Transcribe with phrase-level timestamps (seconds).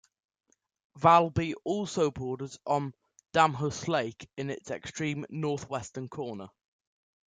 [0.97, 2.91] Valby also borders on
[3.35, 6.47] Damhus Lake in its extreme north-western corner.